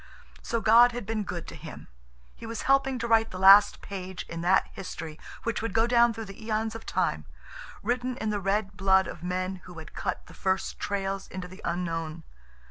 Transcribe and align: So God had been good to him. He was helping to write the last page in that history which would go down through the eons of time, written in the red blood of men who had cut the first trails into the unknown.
So 0.41 0.61
God 0.61 0.93
had 0.93 1.05
been 1.05 1.23
good 1.23 1.47
to 1.49 1.55
him. 1.55 1.87
He 2.35 2.47
was 2.47 2.63
helping 2.63 2.97
to 2.97 3.07
write 3.07 3.29
the 3.29 3.37
last 3.37 3.83
page 3.83 4.25
in 4.27 4.41
that 4.41 4.65
history 4.73 5.19
which 5.43 5.61
would 5.61 5.75
go 5.75 5.85
down 5.85 6.11
through 6.11 6.25
the 6.25 6.43
eons 6.43 6.73
of 6.73 6.87
time, 6.87 7.25
written 7.83 8.17
in 8.17 8.31
the 8.31 8.39
red 8.39 8.71
blood 8.75 9.05
of 9.05 9.21
men 9.21 9.57
who 9.65 9.77
had 9.77 9.93
cut 9.93 10.25
the 10.25 10.33
first 10.33 10.79
trails 10.79 11.27
into 11.27 11.47
the 11.47 11.61
unknown. 11.63 12.23